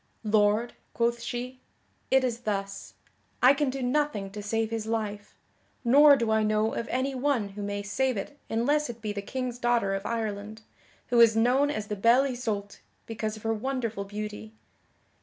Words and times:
"Lord," 0.23 0.73
quoth 0.95 1.21
she, 1.21 1.61
"it 2.09 2.23
is 2.23 2.39
thus; 2.39 2.95
I 3.43 3.53
can 3.53 3.69
do 3.69 3.83
nothing 3.83 4.31
to 4.31 4.41
save 4.41 4.71
his 4.71 4.87
life, 4.87 5.35
nor 5.85 6.15
do 6.15 6.31
I 6.31 6.41
know 6.41 6.73
of 6.73 6.87
any 6.87 7.13
one 7.13 7.49
who 7.49 7.61
may 7.61 7.83
save 7.83 8.17
it 8.17 8.35
unless 8.49 8.89
it 8.89 8.99
be 8.99 9.13
the 9.13 9.21
King's 9.21 9.59
daughter 9.59 9.93
of 9.93 10.03
Ireland, 10.07 10.63
who 11.09 11.19
is 11.19 11.35
known 11.37 11.69
as 11.69 11.85
the 11.85 11.95
Belle 11.95 12.25
Isoult 12.25 12.79
because 13.05 13.37
of 13.37 13.43
her 13.43 13.53
wonderful 13.53 14.05
beauty. 14.05 14.55